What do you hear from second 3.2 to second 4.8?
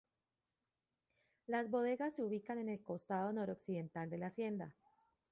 noroccidental de la hacienda.